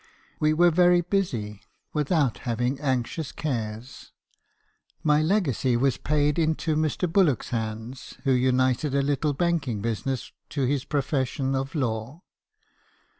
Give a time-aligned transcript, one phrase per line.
[0.39, 1.61] We were very busy,
[1.93, 4.13] without having anxious cares.
[5.03, 7.07] My legacy was paid into Mr.
[7.07, 12.23] Bullock's hands, who united a little banking business to his profession of law.